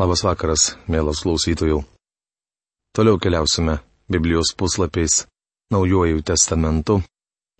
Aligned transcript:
Labas 0.00 0.22
vakaras, 0.24 0.78
mielas 0.88 1.18
klausytojų. 1.20 1.82
Toliau 2.96 3.18
keliausime 3.20 3.74
Biblijos 4.08 4.54
puslapiais 4.56 5.26
Naujojų 5.74 6.22
testamentu, 6.24 7.02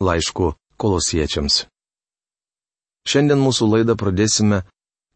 laišku 0.00 0.54
kolosiečiams. 0.80 1.66
Šiandien 3.04 3.42
mūsų 3.44 3.68
laidą 3.74 3.96
pradėsime 4.00 4.62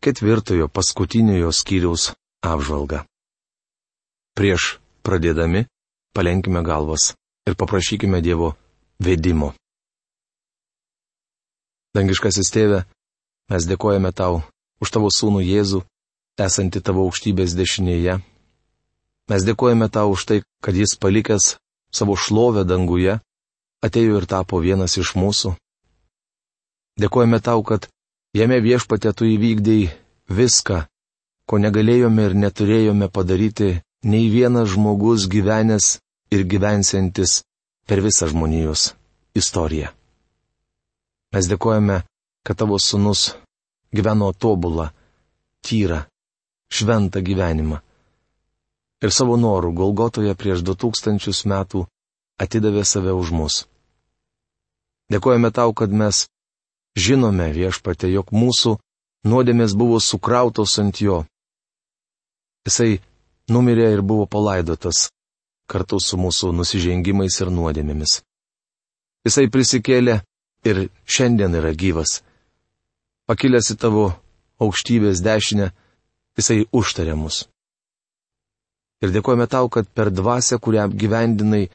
ketvirtojo 0.04 0.68
paskutiniojo 0.68 1.54
skyriaus 1.56 2.10
apžvalgą. 2.44 3.00
Prieš 4.36 4.76
pradėdami, 5.00 5.64
palenkime 6.12 6.60
galvas 6.60 7.14
ir 7.48 7.56
paprašykime 7.56 8.20
Dievo 8.20 8.52
vedimo. 9.00 9.54
Dangiškasis 11.96 12.52
tėve, 12.52 12.84
mes 13.48 13.64
dėkojame 13.72 14.12
tau 14.12 14.42
už 14.84 14.92
tavo 14.92 15.08
sūnų 15.08 15.40
Jėzų 15.48 15.86
esanti 16.40 16.80
tavo 16.82 17.04
aukštybės 17.06 17.54
dešinėje. 17.58 18.18
Mes 19.30 19.44
dėkojame 19.46 19.88
tau 19.88 20.12
už 20.12 20.24
tai, 20.28 20.38
kad 20.60 20.76
jis 20.76 20.96
palikęs 21.00 21.56
savo 21.94 22.16
šlovę 22.18 22.64
danguje, 22.68 23.20
atėjo 23.84 24.20
ir 24.20 24.26
tapo 24.26 24.60
vienas 24.60 24.98
iš 25.00 25.14
mūsų. 25.16 25.54
Dėkojame 27.00 27.40
tau, 27.40 27.62
kad 27.62 27.88
jame 28.36 28.60
viešpatė 28.62 29.14
tu 29.16 29.28
įvykdėjai 29.30 29.92
viską, 30.28 30.84
ko 31.46 31.58
negalėjome 31.60 32.28
ir 32.28 32.36
neturėjome 32.44 33.08
padaryti 33.12 33.80
nei 34.04 34.28
vienas 34.32 34.72
žmogus 34.74 35.28
gyvenęs 35.30 35.98
ir 36.34 36.44
gyvensiantis 36.48 37.42
per 37.86 38.00
visą 38.04 38.28
žmonijos 38.30 38.92
istoriją. 39.36 39.92
Mes 41.34 41.48
dėkojame, 41.50 42.02
kad 42.46 42.58
tavo 42.60 42.78
sunus 42.78 43.34
gyveno 43.94 44.30
tobulą, 44.32 44.90
tyrą, 45.66 46.04
šventą 46.72 47.20
gyvenimą. 47.24 47.80
Ir 49.04 49.12
savo 49.12 49.36
norų 49.36 49.74
Golgotoje 49.76 50.34
prieš 50.38 50.62
du 50.64 50.74
tūkstančius 50.78 51.44
metų 51.50 51.84
atidavė 52.40 52.84
save 52.88 53.12
už 53.12 53.32
mus. 53.36 53.56
Dėkojame 55.12 55.50
tau, 55.52 55.74
kad 55.76 55.92
mes 55.92 56.24
žinome 56.96 57.50
viešpate, 57.52 58.08
jog 58.08 58.32
mūsų 58.32 58.78
nuodėmės 59.28 59.74
buvo 59.76 60.00
sukrautos 60.00 60.78
ant 60.80 61.00
jo. 61.04 61.24
Jisai 62.64 63.02
numirė 63.52 63.90
ir 63.92 64.02
buvo 64.02 64.24
palaidotas 64.26 65.10
kartu 65.68 66.00
su 66.00 66.16
mūsų 66.20 66.52
nusižengimais 66.56 67.36
ir 67.40 67.50
nuodėmėmis. 67.52 68.22
Jisai 69.24 69.48
prisikėlė 69.52 70.18
ir 70.68 70.86
šiandien 71.04 71.56
yra 71.60 71.72
gyvas. 71.76 72.22
Pakilęs 73.28 73.70
į 73.72 73.76
tavo 73.80 74.04
aukštybės 74.60 75.22
dešinę, 75.24 75.70
jisai 76.38 76.64
užtarė 76.72 77.14
mus. 77.18 77.44
Ir 79.02 79.12
dėkojame 79.14 79.46
tau, 79.50 79.68
kad 79.68 79.88
per 79.90 80.10
dvasę, 80.10 80.58
kurią 80.58 80.88
gyvendinai 80.88 81.68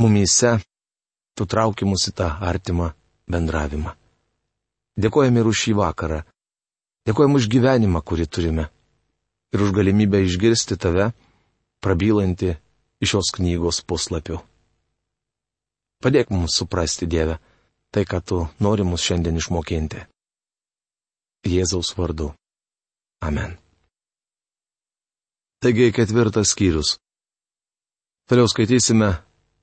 mumyse, 0.00 0.58
tu 1.36 1.46
trauki 1.46 1.88
mus 1.88 2.08
į 2.10 2.16
tą 2.20 2.28
artimą 2.50 2.90
bendravimą. 3.30 3.94
Dėkojame 4.96 5.42
ir 5.42 5.50
už 5.50 5.62
šį 5.64 5.76
vakarą. 5.80 6.22
Dėkojame 7.06 7.38
už 7.40 7.48
gyvenimą, 7.52 8.02
kurį 8.02 8.26
turime. 8.26 8.68
Ir 9.54 9.62
už 9.62 9.72
galimybę 9.76 10.20
išgirsti 10.24 10.76
tave, 10.80 11.10
prabylanti 11.84 12.56
iš 13.00 13.12
šios 13.14 13.32
knygos 13.36 13.82
puslapių. 13.86 14.40
Padėk 16.02 16.32
mums 16.34 16.56
suprasti, 16.60 17.08
Dieve, 17.08 17.38
tai, 17.92 18.04
ką 18.04 18.20
tu 18.20 18.40
nori 18.60 18.84
mus 18.84 19.04
šiandien 19.04 19.38
išmokinti. 19.40 20.02
Jėzaus 21.46 21.94
vardu. 21.96 22.32
Amen. 23.24 23.56
Taigi 25.56 25.88
ketvirtas 25.92 26.50
skyrius. 26.52 26.98
Toliau 28.28 28.48
skaitysime 28.50 29.08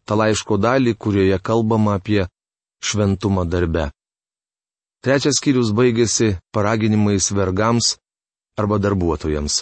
tą 0.10 0.18
laiško 0.18 0.58
dalį, 0.58 0.96
kurioje 0.98 1.38
kalbama 1.38 2.00
apie 2.00 2.24
šventumą 2.82 3.44
darbe. 3.46 3.92
Trečias 5.06 5.38
skyrius 5.38 5.70
baigėsi 5.78 6.32
paraginimais 6.56 7.30
vergams 7.38 7.92
arba 8.58 8.82
darbuotojams. 8.82 9.60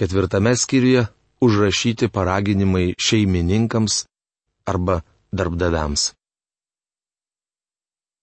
Ketvirtame 0.00 0.56
skyriuje 0.56 1.04
užrašyti 1.44 2.08
paraginimai 2.08 2.94
šeimininkams 2.96 4.06
arba 4.64 5.02
darbdaviams. 5.28 6.12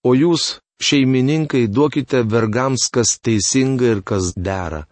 O 0.02 0.16
jūs, 0.18 0.56
šeimininkai, 0.82 1.68
duokite 1.70 2.24
vergams, 2.26 2.90
kas 2.90 3.20
teisinga 3.22 3.94
ir 3.94 4.02
kas 4.02 4.34
dera 4.34 4.88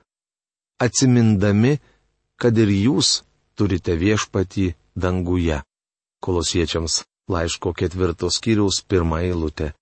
atsimindami, 0.79 1.79
kad 2.39 2.59
ir 2.59 2.71
jūs 2.71 3.23
turite 3.59 3.97
viešpatį 3.99 4.73
danguje. 4.95 5.61
Kolosiečiams 6.23 7.03
laiško 7.31 7.75
ketvirtos 7.75 8.39
skyriaus 8.39 8.83
pirmą 8.89 9.21
eilutę. 9.27 9.73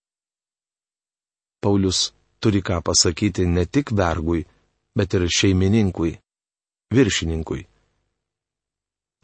Paulius 1.62 2.12
turi 2.40 2.60
ką 2.62 2.82
pasakyti 2.84 3.46
ne 3.46 3.64
tik 3.66 3.92
vergui, 3.92 4.44
bet 4.96 5.14
ir 5.14 5.28
šeimininkui, 5.38 6.12
viršininkui. 6.92 7.62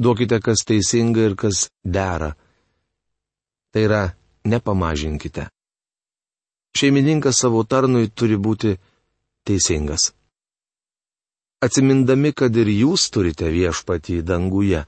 Duokite, 0.02 0.40
kas 0.40 0.64
teisinga 0.66 1.28
ir 1.28 1.36
kas 1.36 1.68
dera. 1.84 2.32
Tai 3.72 3.82
yra, 3.86 4.02
nepamažinkite. 4.44 5.46
Šeimininkas 6.76 7.38
savo 7.44 7.62
tarnui 7.68 8.08
turi 8.10 8.36
būti 8.36 8.74
teisingas 9.46 10.10
atsimindami, 11.62 12.32
kad 12.34 12.56
ir 12.58 12.68
jūs 12.68 13.06
turite 13.14 13.48
viešpatį 13.54 14.20
danguje. 14.26 14.82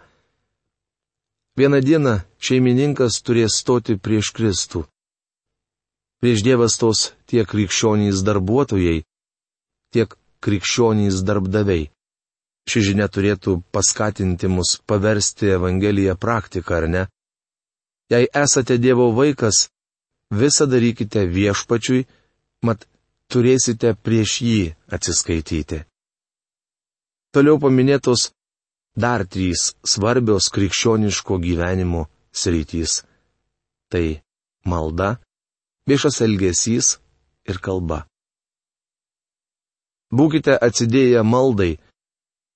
Vieną 1.55 1.79
dieną 1.87 2.15
šeimininkas 2.43 3.21
turės 3.23 3.61
stoti 3.63 3.95
prieš 3.95 4.33
Kristų. 4.35 4.83
Prieš 6.19 6.43
Dievas 6.43 6.75
tos 6.81 7.13
tiek 7.31 7.47
krikščionys 7.47 8.25
darbuotojai, 8.27 9.05
tiek 9.95 10.17
krikščionys 10.43 11.23
darbdaviai. 11.29 11.91
Ši 12.65 12.81
žinia 12.89 13.07
turėtų 13.13 13.59
paskatinti 13.77 14.49
mus 14.49 14.79
paversti 14.89 15.53
Evangeliją 15.55 16.17
praktiką, 16.17 16.81
ar 16.81 16.89
ne? 16.89 17.03
Jei 18.11 18.27
esate 18.35 18.79
Dievo 18.81 19.11
vaikas, 19.15 19.69
visą 20.33 20.67
darykite 20.67 21.27
viešpačiui, 21.29 22.07
mat 22.65 22.89
turėsite 23.31 23.95
prieš 23.95 24.41
jį 24.49 24.61
atsiskaityti. 24.97 25.85
Toliau 27.35 27.59
paminėtos 27.59 28.29
dar 28.95 29.25
trys 29.27 29.73
svarbios 29.83 30.47
krikščioniško 30.55 31.39
gyvenimo 31.43 32.07
sritys- 32.31 33.03
tai 33.91 34.23
malda, 34.71 35.19
viešas 35.89 36.21
elgesys 36.27 36.99
ir 37.51 37.59
kalba. 37.59 38.07
Būkite 40.15 40.55
atsidėję 40.67 41.23
maldai, 41.27 41.73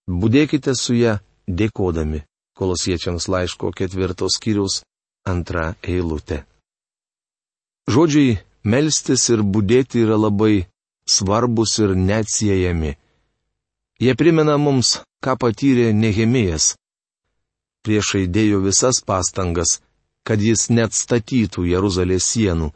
būdėkite 0.06 0.74
su 0.78 0.94
ją 0.94 1.18
dėkodami, 1.48 2.22
kolosiečiams 2.54 3.26
laiško 3.32 3.72
ketvirtos 3.78 4.38
skyriaus 4.38 4.82
antra 5.26 5.74
eilutė. 5.82 6.44
Žodžiai 7.88 8.38
melstis 8.62 9.28
ir 9.34 9.42
būdėti 9.42 10.04
yra 10.04 10.16
labai 10.20 10.68
svarbus 11.08 11.78
ir 11.82 11.96
neatsiejami. 11.96 12.94
Jie 13.98 14.14
primena 14.14 14.54
mums, 14.62 15.00
ką 15.24 15.34
patyrė 15.42 15.90
Nehemijas. 15.92 16.76
Priešai 17.82 18.28
dėjo 18.30 18.60
visas 18.62 19.00
pastangas, 19.02 19.80
kad 20.22 20.42
jis 20.42 20.68
net 20.70 20.94
statytų 20.94 21.64
Jeruzalės 21.66 22.28
sienų. 22.30 22.68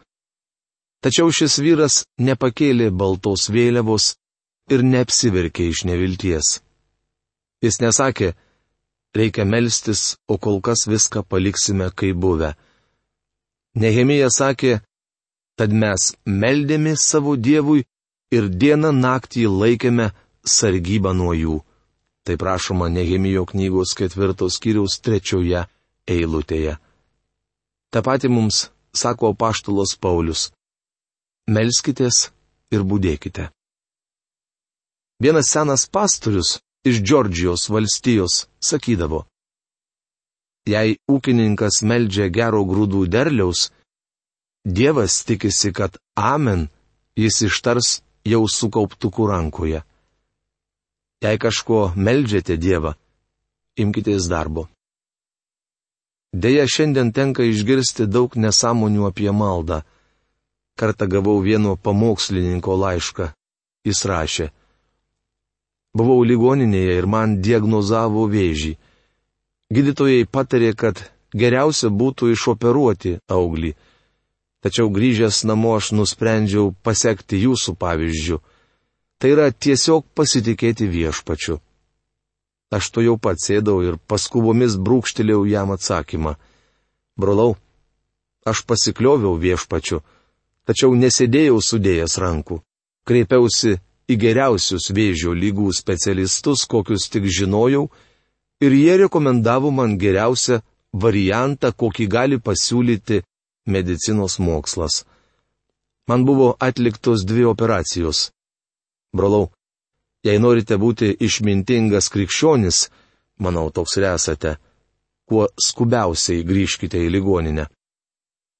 Tačiau 1.03 1.31
šis 1.35 1.59
vyras 1.63 2.03
nepakėlė 2.19 2.91
baltos 2.91 3.49
vėliavos 3.55 4.13
ir 4.75 4.83
neapsiverkė 4.87 5.69
iš 5.71 5.85
nevilties. 5.87 6.59
Jis 7.63 7.79
nesakė, 7.83 8.33
reikia 9.15 9.47
melstis, 9.47 10.17
o 10.27 10.39
kol 10.43 10.59
kas 10.61 10.89
viską 10.91 11.23
paliksime 11.23 11.91
kaip 11.95 12.19
buvę. 12.19 12.53
Nehemija 13.79 14.31
sakė, 14.31 14.81
tad 15.59 15.71
mes 15.71 16.13
meldėmės 16.27 17.07
savo 17.07 17.37
Dievui 17.37 17.85
ir 18.35 18.49
dieną 18.51 18.91
naktį 18.97 19.47
laikėme 19.51 20.11
sargybą 20.47 21.13
nuo 21.17 21.35
jų. 21.35 21.61
Tai 22.23 22.37
prašoma 22.39 22.87
Nehemijo 22.89 23.45
knygos 23.51 23.97
ketvirtos 23.99 24.59
skyriaus 24.59 25.01
trečioje 25.03 25.65
eilutėje. 26.07 26.77
Ta 27.91 28.03
pati 28.03 28.31
mums 28.31 28.69
sako 28.95 29.33
paštulos 29.35 29.97
Paulius. 29.99 30.53
Melskitės 31.51 32.31
ir 32.71 32.87
būdėkite. 32.87 33.51
Vienas 35.23 35.51
senas 35.51 35.89
pastorius 35.91 36.61
iš 36.87 37.03
Džordžijos 37.03 37.69
valstijos 37.71 38.47
sakydavo. 38.63 39.25
Jei 40.67 40.97
ūkininkas 41.11 41.83
meldžia 41.83 42.29
gero 42.31 42.63
grūdų 42.67 43.09
derliaus, 43.11 43.71
Dievas 44.65 45.25
tikisi, 45.25 45.73
kad 45.73 45.99
Amen 46.15 46.69
jis 47.19 47.41
ištars 47.49 47.89
jau 48.25 48.47
sukauptukų 48.47 49.27
rankoje. 49.27 49.83
Jei 51.23 51.39
kažko 51.39 51.93
meldžiate 51.95 52.57
Dievą, 52.59 52.97
imkitės 53.79 54.27
darbo. 54.27 54.67
Deja, 56.33 56.65
šiandien 56.67 57.13
tenka 57.15 57.45
išgirsti 57.47 58.09
daug 58.11 58.35
nesąmonių 58.35 59.07
apie 59.07 59.31
maldą. 59.31 59.83
Kartą 60.75 61.07
gavau 61.07 61.37
vieno 61.45 61.77
pamokslininko 61.77 62.75
laišką. 62.81 63.29
Jis 63.87 64.01
rašė. 64.09 64.49
Buvau 65.95 66.25
ligoninėje 66.25 66.99
ir 66.99 67.07
man 67.07 67.37
diagnozavo 67.45 68.25
vėžį. 68.33 68.73
Gydytojai 69.71 70.25
patarė, 70.27 70.73
kad 70.75 71.05
geriausia 71.37 71.93
būtų 71.93 72.33
išoperuoti 72.33 73.19
auglį. 73.29 73.77
Tačiau 74.65 74.91
grįžęs 74.91 75.45
namo 75.47 75.77
aš 75.77 75.93
nusprendžiau 75.99 76.73
pasiekti 76.83 77.45
jūsų 77.45 77.77
pavyzdžių. 77.79 78.41
Tai 79.23 79.31
yra 79.31 79.53
tiesiog 79.55 80.09
pasitikėti 80.19 80.89
viešpačiu. 80.91 81.61
Aš 82.75 82.89
to 82.91 83.05
jau 83.05 83.15
pats 83.23 83.45
sėdau 83.47 83.77
ir 83.87 84.01
paskubomis 84.11 84.75
brūkštelėjau 84.83 85.45
jam 85.47 85.71
atsakymą. 85.71 86.33
Brolau, 87.15 87.53
aš 88.43 88.65
pasiklioviau 88.67 89.37
viešpačiu, 89.39 90.01
tačiau 90.67 90.99
nesėdėjau 90.99 91.61
sudėjęs 91.63 92.19
rankų. 92.25 92.59
Kreipiausi 93.07 93.77
į 94.11 94.19
geriausius 94.25 94.91
vėžio 94.91 95.37
lygų 95.39 95.71
specialistus, 95.71 96.67
kokius 96.67 97.07
tik 97.07 97.31
žinojau, 97.31 97.87
ir 98.59 98.75
jie 98.75 98.99
rekomendavo 99.05 99.71
man 99.71 99.95
geriausią 100.03 100.65
variantą, 100.93 101.71
kokį 101.71 102.11
gali 102.11 102.43
pasiūlyti 102.43 103.23
medicinos 103.71 104.41
mokslas. 104.43 105.05
Man 106.11 106.27
buvo 106.27 106.57
atliktos 106.59 107.23
dvi 107.23 107.47
operacijos. 107.47 108.33
Brolau, 109.17 109.51
Jei 110.23 110.39
norite 110.39 110.79
būti 110.79 111.11
išmintingas 111.27 112.07
krikščionis, 112.15 112.85
manau, 113.43 113.71
toks 113.75 113.97
ir 113.99 114.07
esate, 114.13 114.53
kuo 115.27 115.49
skubiausiai 115.59 116.45
grįžkite 116.47 117.01
į 117.03 117.09
ligoninę. 117.11 117.67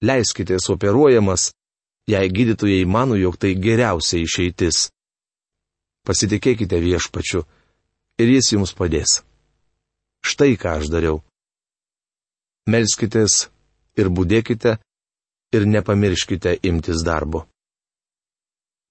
Leiskite 0.03 0.59
operuojamas, 0.75 1.53
jei 2.11 2.33
gydytojai 2.35 2.83
mano, 2.85 3.15
jog 3.15 3.39
tai 3.39 3.55
geriausia 3.55 4.19
išeitis. 4.19 4.89
Pasitikėkite 6.03 6.81
viešpačiu 6.83 7.45
ir 8.19 8.35
jis 8.35 8.53
jums 8.57 8.75
padės. 8.75 9.21
Štai 10.27 10.57
ką 10.59 10.81
aš 10.81 10.91
dariau. 10.91 11.23
Melskitės 12.67 13.47
ir 13.95 14.11
būdėkite 14.11 14.81
ir 15.55 15.67
nepamirškite 15.71 16.59
imtis 16.67 17.07
darbo. 17.07 17.47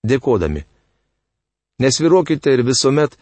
Dėkodami. 0.08 0.64
Nesviruokite 1.82 2.54
ir 2.54 2.62
visuomet 2.68 3.16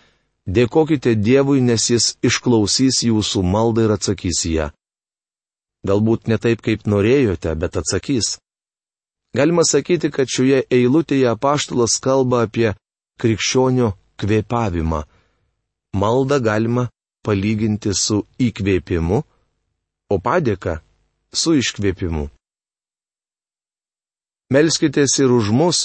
dėkokite 0.49 1.15
Dievui, 1.15 1.61
nes 1.63 1.85
Jis 1.91 2.11
išklausys 2.25 3.03
jūsų 3.07 3.43
maldą 3.45 3.87
ir 3.87 3.95
atsakys 3.95 4.43
ją. 4.49 4.69
Galbūt 5.87 6.27
ne 6.27 6.37
taip, 6.43 6.61
kaip 6.65 6.83
norėjote, 6.89 7.53
bet 7.55 7.77
atsakys. 7.79 8.37
Galima 9.35 9.63
sakyti, 9.63 10.09
kad 10.11 10.27
šioje 10.27 10.63
eilutėje 10.73 11.29
apaštalas 11.31 11.99
kalba 12.03 12.43
apie 12.47 12.73
krikščionio 13.21 13.93
kvėpavimą. 14.19 15.03
Maldą 15.95 16.39
galima 16.43 16.89
palyginti 17.23 17.93
su 17.95 18.23
įkvėpimu, 18.41 19.21
o 20.09 20.15
padėka 20.19 20.79
su 21.31 21.55
iškvėpimu. 21.61 22.25
Melskitės 24.49 25.15
ir 25.21 25.31
už 25.31 25.51
mus, 25.53 25.79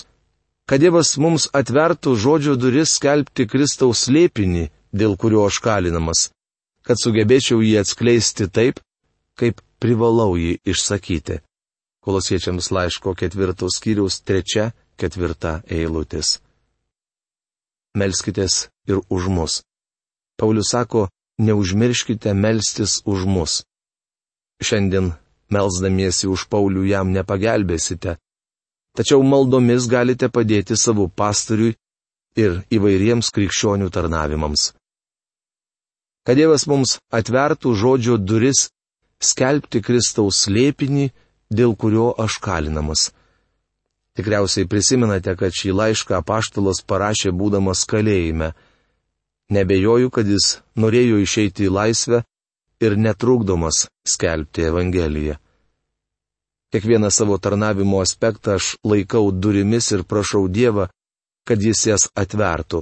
kad 0.69 0.81
Dievas 0.81 1.17
mums 1.21 1.49
atvertų 1.53 2.15
žodžio 2.17 2.55
duris 2.57 2.95
skelbti 2.97 3.47
Kristaus 3.51 4.07
slėpinį, 4.07 4.69
dėl 4.93 5.17
kurio 5.21 5.45
aš 5.49 5.61
kalinamas, 5.65 6.29
kad 6.87 7.01
sugebėčiau 7.01 7.61
jį 7.65 7.77
atskleisti 7.83 8.49
taip, 8.49 8.81
kaip 9.37 9.61
privalau 9.83 10.37
jį 10.41 10.57
išsakyti. 10.65 11.41
Kolosiečiams 12.05 12.71
laiško 12.73 13.15
ketvirtos 13.17 13.79
skyriaus 13.81 14.21
trečia, 14.21 14.73
ketvirta 15.01 15.63
eilutės. 15.69 16.39
Melskitės 17.97 18.69
ir 18.89 19.01
už 19.09 19.29
mus. 19.33 19.63
Paulius 20.37 20.73
sako, 20.75 21.09
neužmirškite 21.39 22.35
melstis 22.35 23.01
už 23.07 23.25
mus. 23.25 23.63
Šiandien, 24.65 25.13
melzdamiesi 25.51 26.29
už 26.29 26.47
Paulių, 26.51 26.85
jam 26.89 27.13
nepagelbėsite, 27.15 28.19
tačiau 28.97 29.23
maldomis 29.27 29.89
galite 29.91 30.31
padėti 30.31 30.77
savo 30.79 31.09
pastoriui 31.09 31.75
ir 32.39 32.63
įvairiems 32.75 33.31
krikščionių 33.35 33.91
tarnavimams. 33.95 34.73
Kad 36.25 36.39
Dievas 36.41 36.65
mums 36.71 36.97
atvertų 37.13 37.75
žodžio 37.77 38.17
duris 38.17 38.69
skelbti 39.21 39.83
Kristaus 39.85 40.45
slėpinį, 40.47 41.11
dėl 41.53 41.77
kurio 41.77 42.13
aš 42.19 42.39
kalinamas. 42.43 43.11
Tikriausiai 44.15 44.69
prisimenate, 44.71 45.35
kad 45.37 45.53
šį 45.53 45.75
laišką 45.75 46.21
apaštalas 46.21 46.81
parašė 46.87 47.33
būdamas 47.35 47.83
kalėjime. 47.91 48.53
Nebejoju, 49.53 50.11
kad 50.15 50.29
jis 50.31 50.61
norėjo 50.79 51.19
išeiti 51.21 51.67
į 51.67 51.73
laisvę 51.75 52.23
ir 52.81 52.97
netrukdomas 52.97 53.85
skelbti 54.09 54.65
Evangeliją. 54.71 55.37
Kiekvieną 56.75 57.11
savo 57.11 57.39
tarnavimo 57.39 58.01
aspektą 58.03 58.57
aš 58.59 58.75
laikau 58.83 59.31
durimis 59.31 59.93
ir 59.95 60.03
prašau 60.03 60.49
Dievą, 60.51 60.89
kad 61.47 61.63
jis 61.63 61.85
jas 61.87 62.09
atvertų. 62.19 62.81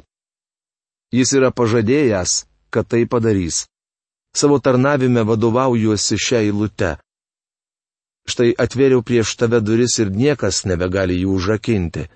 Jis 1.12 1.34
yra 1.36 1.50
pažadėjęs, 1.52 2.32
kad 2.72 2.88
tai 2.88 3.02
padarys. 3.04 3.66
Savo 4.32 4.56
tarnavime 4.64 5.26
vadovaujuosi 5.28 6.16
šią 6.16 6.40
eilutę. 6.46 6.94
Štai 8.24 8.54
atvėriau 8.64 9.04
prieš 9.04 9.34
tave 9.36 9.60
duris 9.60 9.98
ir 10.00 10.08
niekas 10.08 10.62
nebegali 10.64 11.18
jų 11.20 11.36
užrakinti. 11.36 12.06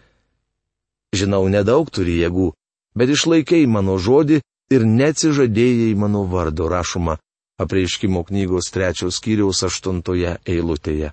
Žinau, 1.13 1.45
nedaug 1.53 1.93
turi 1.93 2.17
jėgų, 2.23 2.49
bet 2.97 3.13
išlaikėjai 3.13 3.69
mano 3.69 3.99
žodį 4.01 4.41
ir 4.73 4.89
neatsižadėjai 4.97 5.93
mano 6.01 6.25
vardo 6.25 6.73
rašoma 6.73 7.19
apreiškimo 7.61 8.25
knygos 8.33 8.73
trečios 8.73 9.21
skyriaus 9.21 9.61
aštuntoje 9.69 10.39
eilutėje. 10.49 11.13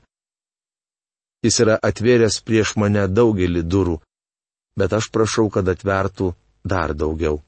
Jis 1.43 1.59
yra 1.63 1.75
atvėręs 1.83 2.39
prieš 2.47 2.75
mane 2.79 3.03
daugelį 3.11 3.63
durų, 3.67 3.97
bet 4.79 4.93
aš 4.95 5.09
prašau, 5.11 5.49
kad 5.51 5.67
atvertų 5.67 6.31
dar 6.63 6.93
daugiau. 6.95 7.41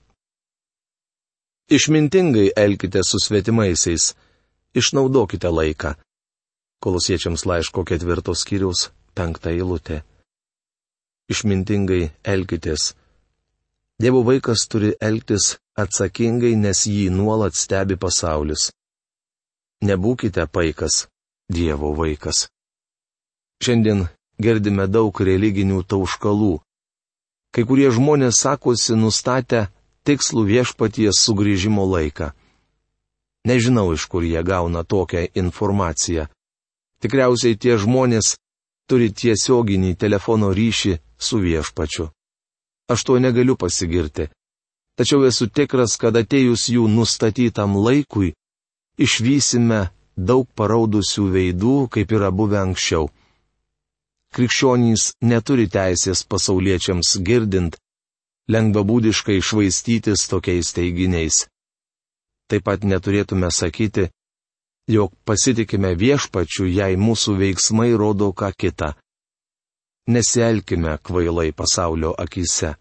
Išmintingai 1.72 2.52
elkite 2.56 3.02
su 3.04 3.18
svetimaisiais, 3.24 4.12
išnaudokite 4.76 5.50
laiką. 5.50 5.96
Kolosiečiams 6.84 7.46
laiško 7.50 7.86
ketvirtos 7.90 8.44
skyriaus 8.44 8.90
penktą 9.18 9.50
eilutę. 9.56 10.04
Išmintingai 11.32 12.12
elkitės. 12.22 12.94
Dievo 13.98 14.22
vaikas 14.28 14.68
turi 14.70 14.92
elgtis 15.02 15.56
atsakingai, 15.80 16.54
nes 16.60 16.84
jį 16.86 17.08
nuolat 17.16 17.56
stebi 17.58 17.98
pasaulis. 17.98 18.70
Nebūkite 19.88 20.46
paikas, 20.52 21.08
Dievo 21.50 21.96
vaikas. 21.98 22.46
Šiandien 23.64 24.08
girdime 24.42 24.88
daug 24.92 25.16
religinių 25.16 25.84
tauškalų. 25.88 26.60
Kai 27.56 27.64
kurie 27.64 27.88
žmonės 27.94 28.42
sakosi 28.44 28.98
nustatę 29.00 29.68
tikslų 30.06 30.44
viešpaties 30.50 31.22
sugrįžimo 31.24 31.86
laiką. 31.88 32.34
Nežinau, 33.48 33.94
iš 33.94 34.08
kur 34.12 34.26
jie 34.26 34.42
gauna 34.44 34.84
tokią 34.84 35.28
informaciją. 35.42 36.28
Tikriausiai 37.00 37.56
tie 37.56 37.78
žmonės 37.78 38.36
turi 38.90 39.12
tiesioginį 39.14 39.96
telefono 39.96 40.52
ryšį 40.52 40.98
su 41.18 41.40
viešpačiu. 41.40 42.10
Aš 42.92 43.04
to 43.06 43.20
negaliu 43.20 43.56
pasigirti. 43.56 44.30
Tačiau 44.98 45.26
esu 45.28 45.48
tikras, 45.48 45.96
kad 46.02 46.16
atėjus 46.16 46.70
jų 46.72 46.88
nustatytam 46.92 47.76
laikui, 47.78 48.34
išvysime 48.98 49.90
daug 50.16 50.48
paraudusių 50.56 51.26
veidų, 51.36 51.78
kaip 51.94 52.12
yra 52.16 52.32
buvę 52.32 52.62
anksčiau 52.62 53.10
krikščionys 54.36 55.14
neturi 55.24 55.66
teisės 55.72 56.26
pasauliečiams 56.28 57.16
girdint, 57.28 57.78
lengvabūdiškai 58.52 59.40
švaistytis 59.42 60.28
tokiais 60.32 60.74
teiginiais. 60.76 61.46
Taip 62.50 62.66
pat 62.68 62.84
neturėtume 62.86 63.50
sakyti, 63.50 64.10
jog 64.92 65.14
pasitikime 65.26 65.96
viešpačiu, 65.98 66.68
jei 66.70 66.98
mūsų 67.00 67.38
veiksmai 67.42 67.92
rodo 67.98 68.32
ką 68.38 68.52
kitą. 68.54 68.94
Nesielkime 70.08 71.00
kvailai 71.02 71.50
pasaulio 71.52 72.14
akise. 72.14 72.76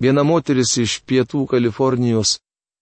Viena 0.00 0.24
moteris 0.24 0.78
iš 0.80 1.00
pietų 1.06 1.44
Kalifornijos 1.50 2.38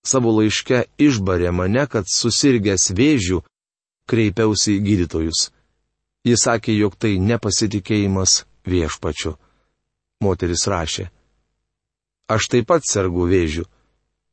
savo 0.06 0.30
laiške 0.38 0.84
išbarė 1.02 1.50
mane, 1.52 1.82
kad 1.90 2.06
susirgęs 2.08 2.92
vėžių 2.96 3.40
kreipiausi 4.08 4.76
į 4.78 4.84
gydytojus. 4.86 5.48
Jis 6.26 6.44
sakė, 6.44 6.74
jog 6.76 6.96
tai 7.00 7.16
nepasitikėjimas 7.18 8.44
viešpačiu. 8.68 9.36
Moteris 10.20 10.66
rašė. 10.68 11.08
Aš 12.30 12.48
taip 12.52 12.68
pat 12.68 12.84
sergu 12.84 13.24
vėžiu, 13.30 13.64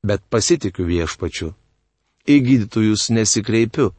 bet 0.03 0.25
pasitikiu 0.29 0.85
viešpačiu. 0.85 1.53
Į 2.27 2.35
gydytojus 2.43 3.07
nesikreipiu. 3.15 3.93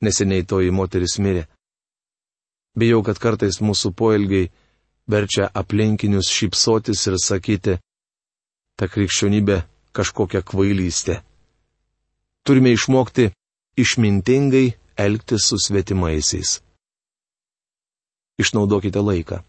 Neseniai 0.00 0.46
toji 0.48 0.72
moteris 0.72 1.18
mirė. 1.20 1.44
Bijau, 2.78 3.02
kad 3.04 3.20
kartais 3.20 3.60
mūsų 3.60 3.92
poelgiai 3.92 4.48
verčia 5.10 5.50
aplinkinius 5.52 6.30
šypsotis 6.32 7.04
ir 7.10 7.18
sakyti, 7.20 7.76
ta 8.78 8.88
krikščionybė 8.88 9.58
kažkokia 9.92 10.40
kvailystė. 10.46 11.20
Turime 12.46 12.72
išmokti 12.72 13.28
išmintingai 13.76 14.66
elgtis 14.96 15.50
su 15.50 15.60
svetimaisiais. 15.60 16.60
Išnaudokite 18.40 19.02
laiką. 19.04 19.40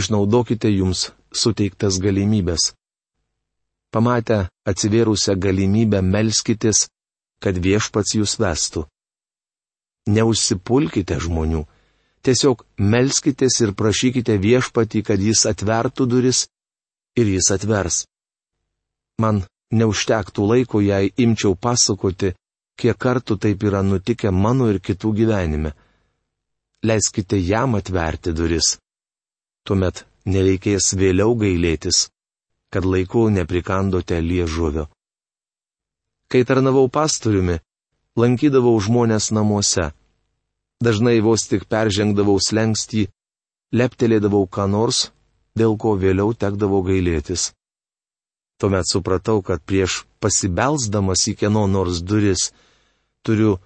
Išnaudokite 0.00 0.70
jums 0.72 1.10
suteiktas 1.42 1.98
galimybės. 2.04 2.70
Pamatę 3.94 4.46
atsivėrusią 4.70 5.34
galimybę 5.46 6.00
melskitės, 6.14 6.86
kad 7.42 7.58
viešpats 7.58 8.14
jūs 8.16 8.38
vestų. 8.40 8.86
Neužsipulkite 10.08 11.18
žmonių 11.20 11.64
Tiesiog 12.20 12.66
melskitės 12.76 13.54
ir 13.64 13.70
prašykite 13.72 14.36
viešpatį, 14.40 15.00
kad 15.08 15.22
jis 15.24 15.46
atvertų 15.48 16.06
duris 16.06 16.42
ir 17.16 17.30
jis 17.32 17.48
atvers. 17.54 18.02
Man 19.24 19.40
neužtektų 19.72 20.44
laiko, 20.50 20.82
jei 20.84 21.12
imčiau 21.16 21.54
pasakoti, 21.56 22.34
kiek 22.76 22.98
kartų 23.00 23.38
taip 23.40 23.64
yra 23.64 23.80
nutikę 23.82 24.32
mano 24.32 24.68
ir 24.72 24.80
kitų 24.84 25.14
gyvenime. 25.22 25.72
Leiskite 26.84 27.36
jam 27.36 27.74
atverti 27.76 28.32
duris. 28.32 28.78
Tuomet 29.68 30.06
nereikės 30.24 30.94
vėliau 30.96 31.34
gailėtis, 31.36 32.08
kad 32.72 32.86
laiku 32.88 33.28
neprikandote 33.28 34.20
liežuvio. 34.24 34.86
Kai 36.30 36.40
tarnavau 36.48 36.88
pastoriumi, 36.88 37.58
lankydavau 38.16 38.76
žmonės 38.80 39.30
namuose. 39.36 39.90
Dažnai 40.80 41.18
vos 41.20 41.44
tik 41.50 41.66
peržengdavau 41.68 42.38
slengstį, 42.40 43.08
leptelėdavau 43.76 44.46
ką 44.48 44.64
nors, 44.70 45.10
dėl 45.58 45.76
ko 45.76 45.96
vėliau 46.00 46.32
tekdavo 46.32 46.80
gailėtis. 46.86 47.50
Tuomet 48.60 48.88
supratau, 48.88 49.42
kad 49.44 49.60
prieš 49.64 50.04
pasibelsdamas 50.20 51.26
į 51.28 51.36
kieno 51.42 51.66
nors 51.66 52.00
duris 52.00 52.50
turiu 53.24 53.58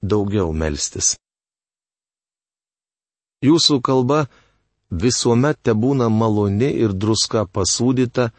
daugiau 0.00 0.52
melstis. 0.52 1.16
Jūsų 3.44 3.80
kalba 3.84 4.24
visuomet 4.90 5.58
te 5.62 5.74
būna 5.76 6.08
maloni 6.08 6.70
ir 6.80 6.94
druska 6.96 7.44
pasūdyta, 7.46 8.30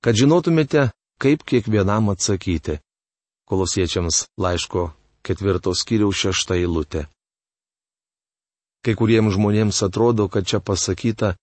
kad 0.00 0.16
žinotumėte, 0.16 0.90
kaip 1.20 1.44
kiekvienam 1.44 2.08
atsakyti. 2.12 2.78
Kolosiečiams 3.44 4.24
laiško 4.40 4.92
ketvirtos 5.24 5.84
kiriaus 5.88 6.20
šešta 6.20 6.56
eilutė. 6.60 7.06
Kai 8.84 8.94
kuriems 8.96 9.36
žmonėms 9.36 9.80
atrodo, 9.86 10.28
kad 10.28 10.44
čia 10.44 10.60
pasakyta, 10.60 11.34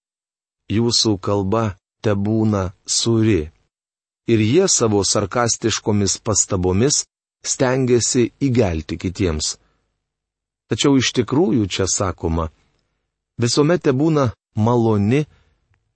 jūsų 0.70 1.18
kalba 1.18 1.64
te 2.06 2.14
būna 2.14 2.70
suri. 2.86 3.50
Ir 4.30 4.40
jie 4.46 4.68
savo 4.70 5.02
sarkastiškomis 5.06 6.20
pastabomis 6.22 7.04
stengiasi 7.46 8.30
įgelti 8.48 8.98
kitiems. 9.02 9.56
Tačiau 10.70 10.96
iš 11.02 11.10
tikrųjų 11.18 11.66
čia 11.68 11.90
sakoma, 11.90 12.52
visuomet 13.42 13.84
te 13.86 13.92
būna 13.92 14.30
maloni 14.56 15.26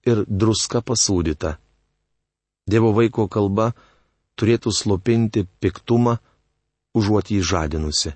ir 0.06 0.22
druska 0.26 0.82
pasūdyta. 0.82 1.56
Dievo 2.66 2.92
vaiko 2.96 3.28
kalba 3.30 3.72
turėtų 4.38 4.72
slopinti 4.74 5.46
piktumą, 5.62 6.16
užuot 6.98 7.30
jį 7.30 7.42
žadinusi. 7.42 8.14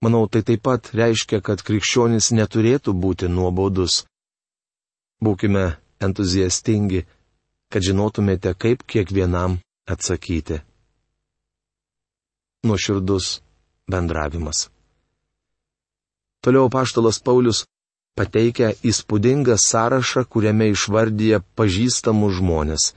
Manau, 0.00 0.24
tai 0.32 0.42
taip 0.46 0.62
pat 0.64 0.92
reiškia, 0.96 1.42
kad 1.44 1.60
krikščionis 1.66 2.30
neturėtų 2.32 2.94
būti 2.96 3.28
nuobodus. 3.28 4.04
Būkime 5.20 5.76
entuziastingi, 6.00 7.04
kad 7.68 7.84
žinotumėte, 7.84 8.54
kaip 8.56 8.86
kiekvienam 8.88 9.58
atsakyti. 9.84 10.62
Nuoširdus 12.64 13.40
bendravimas. 13.90 14.68
Toliau 16.40 16.70
paštalas 16.72 17.20
Paulius 17.20 17.66
pateikia 18.20 18.74
įspūdingą 18.84 19.56
sąrašą, 19.56 20.26
kuriame 20.28 20.66
išvardyja 20.74 21.38
pažįstamų 21.56 22.28
žmonės. 22.36 22.92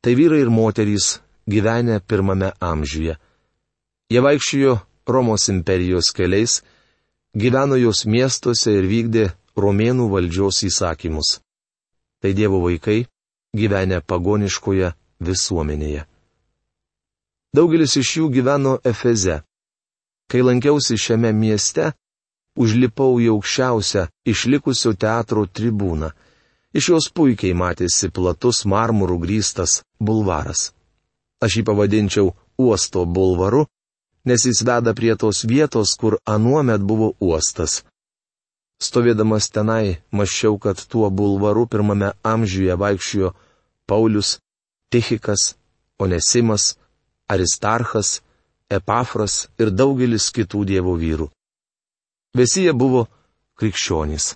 Tai 0.00 0.12
vyrai 0.16 0.40
ir 0.46 0.48
moterys 0.48 1.18
gyvenę 1.44 2.00
pirmame 2.08 2.48
amžiuje. 2.72 3.18
Jie 4.08 4.20
vaikščiojo 4.24 4.78
Romos 5.10 5.48
imperijos 5.52 6.08
keliais, 6.16 6.62
gyveno 7.36 7.76
jos 7.76 8.06
miestuose 8.06 8.72
ir 8.78 8.88
vykdė 8.88 9.24
romėnų 9.60 10.08
valdžios 10.14 10.62
įsakymus. 10.70 11.40
Tai 12.20 12.32
Dievo 12.32 12.62
vaikai 12.64 13.04
gyvenę 13.52 14.00
pagoniškoje 14.00 14.94
visuomenėje. 15.20 16.06
Daugelis 17.52 17.96
iš 18.00 18.16
jų 18.16 18.32
gyveno 18.40 18.78
Efeze. 18.86 19.42
Kai 20.30 20.40
lankiausi 20.46 20.96
šiame 20.96 21.34
mieste, 21.34 21.90
užlipau 22.56 23.20
į 23.22 23.30
aukščiausią 23.34 24.06
išlikusio 24.32 24.94
teatro 24.94 25.46
tribūną. 25.46 26.10
Iš 26.74 26.88
jos 26.92 27.08
puikiai 27.14 27.54
matėsi 27.54 28.10
platus 28.14 28.64
marmurų 28.64 29.18
grįstas 29.24 29.80
bulvaras. 29.98 30.70
Aš 31.42 31.58
jį 31.58 31.62
pavadinčiau 31.66 32.34
uosto 32.60 33.06
bulvaru, 33.06 33.64
nes 34.24 34.44
jis 34.46 34.62
veda 34.68 34.94
prie 34.94 35.16
tos 35.16 35.44
vietos, 35.44 35.96
kur 35.96 36.18
anuomet 36.26 36.84
buvo 36.84 37.14
uostas. 37.20 37.82
Stovėdamas 38.80 39.50
tenai, 39.52 40.00
maščiau, 40.12 40.56
kad 40.58 40.78
tuo 40.88 41.10
bulvaru 41.10 41.66
pirmame 41.68 42.12
amžiuje 42.24 42.76
vaikščiojo 42.80 43.34
Paulius, 43.88 44.38
Tichikas, 44.90 45.56
Onesimas, 45.98 46.76
Aristarchas, 47.28 48.20
Epafras 48.70 49.48
ir 49.58 49.72
daugelis 49.74 50.30
kitų 50.30 50.64
dievo 50.64 50.94
vyrų. 50.96 51.28
Visi 52.36 52.62
jie 52.66 52.72
buvo 52.72 53.06
krikščionys. 53.58 54.34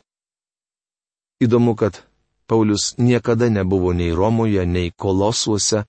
Įdomu, 1.45 1.75
kad 1.79 2.03
Paulius 2.47 2.95
niekada 2.99 3.49
nebuvo 3.49 3.93
nei 3.95 4.13
Romoje, 4.13 4.67
nei 4.67 4.91
Kolosuose, 4.91 5.85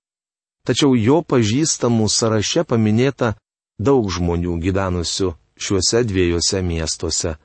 tačiau 0.65 0.95
jo 0.95 1.21
pažįstamų 1.21 2.07
sąraše 2.09 2.63
paminėta 2.69 3.35
daug 3.79 4.07
žmonių 4.11 4.57
gyvenusių 4.63 5.33
šiuose 5.57 6.03
dviejose 6.07 6.61
miestuose. 6.61 7.35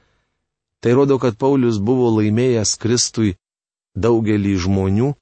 Tai 0.81 0.93
rodo, 0.97 1.19
kad 1.19 1.37
Paulius 1.37 1.79
buvo 1.79 2.09
laimėjęs 2.19 2.77
Kristui 2.81 3.37
daugelį 3.97 4.55
žmonių, 4.65 5.13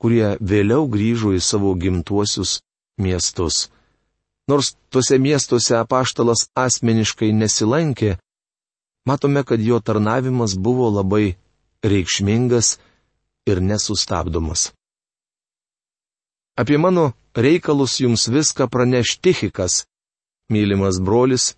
kurie 0.00 0.34
vėliau 0.40 0.88
grįžo 0.90 1.34
į 1.36 1.40
savo 1.40 1.74
gimtuosius 1.78 2.60
miestus. 2.98 3.68
Nors 4.50 4.74
tuose 4.90 5.18
miestuose 5.18 5.76
apaštalas 5.78 6.48
asmeniškai 6.58 7.30
nesilankė, 7.32 8.18
matome, 9.04 9.44
kad 9.44 9.60
jo 9.60 9.80
tarnavimas 9.80 10.56
buvo 10.56 10.90
labai 10.90 11.34
reikšmingas 11.82 12.78
ir 13.46 13.62
nesustabdomas. 13.62 14.72
Apie 16.56 16.78
mano 16.78 17.12
reikalus 17.34 18.00
jums 18.00 18.28
viską 18.28 18.68
praneš 18.70 19.18
Tichikas, 19.18 19.84
mylimas 20.48 21.00
brolis, 21.02 21.54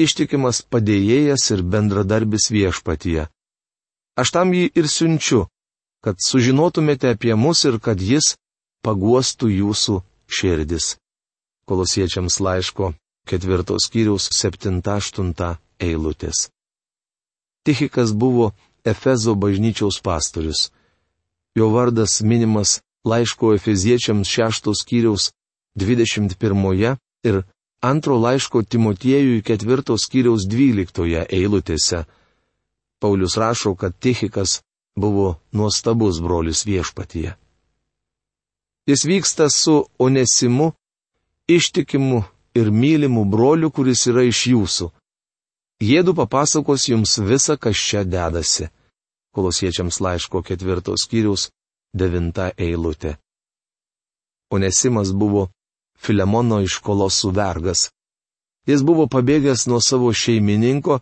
ištikimas 0.00 0.62
padėjėjas 0.62 1.50
ir 1.54 1.62
bendradarbis 1.62 2.50
viešpatyje. 2.50 3.28
Aš 4.20 4.32
tam 4.34 4.54
jį 4.56 4.70
ir 4.74 4.88
siunčiu, 4.88 5.46
kad 6.04 6.16
sužinotumėte 6.24 7.12
apie 7.14 7.34
mus 7.36 7.64
ir 7.68 7.78
kad 7.78 8.00
jis 8.00 8.34
paguostų 8.84 9.52
jūsų 9.60 10.00
širdis. 10.26 10.96
Kolosiečiams 11.68 12.40
laiško 12.40 12.94
ketvirtos 13.28 13.90
kiriaus 13.92 14.30
7-8 14.34 15.54
eilutės. 15.78 16.48
Tichikas 17.64 18.12
buvo 18.12 18.52
Efezo 18.84 19.34
bažnyčiaus 19.34 20.00
pastorius. 20.02 20.70
Jo 21.54 21.68
vardas 21.68 22.20
minimas 22.20 22.80
laiško 23.04 23.54
Efeziečiams 23.54 24.28
6 24.28 24.72
skyriaus 24.80 25.32
21 25.76 26.96
ir 27.24 27.42
antro 27.80 28.18
laiško 28.18 28.62
Timotiejui 28.62 29.42
ketvirtos 29.42 30.06
kiriaus 30.06 30.46
dvyliktoje 30.48 31.26
eilutėse. 31.28 32.04
Paulius 33.00 33.36
rašo, 33.36 33.74
kad 33.74 33.96
Tichikas 33.98 34.60
buvo 34.96 35.40
nuostabus 35.52 36.20
brolis 36.20 36.66
viešpatyje. 36.66 37.36
Jis 38.86 39.04
vyksta 39.04 39.48
su 39.48 39.84
Onesimu, 39.98 40.72
ištikimu 41.48 42.24
ir 42.54 42.70
mylimu 42.70 43.24
broliu, 43.24 43.70
kuris 43.70 44.06
yra 44.06 44.24
iš 44.28 44.46
jūsų. 44.52 44.90
Jėdu 45.80 46.12
papasakos 46.12 46.88
jums 46.90 47.16
visą, 47.24 47.56
kas 47.56 47.76
čia 47.76 48.04
dedasi. 48.04 48.68
Kolosiečiams 49.32 50.00
laiško 50.04 50.42
ketvirtos 50.44 51.06
kiriaus 51.08 51.48
devinta 51.96 52.50
eilutė. 52.58 53.16
Onesimas 54.52 55.12
buvo 55.14 55.48
Filemono 56.00 56.58
iš 56.64 56.78
kolosų 56.84 57.30
vergas. 57.36 57.88
Jis 58.68 58.82
buvo 58.84 59.06
pabėgęs 59.08 59.66
nuo 59.68 59.80
savo 59.80 60.12
šeimininko, 60.12 60.98